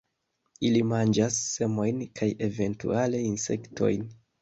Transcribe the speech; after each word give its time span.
Ili 0.69 0.81
manĝas 0.91 1.37
semojn 1.51 2.01
kaj 2.19 2.33
eventuale 2.51 3.25
insektojn. 3.31 4.15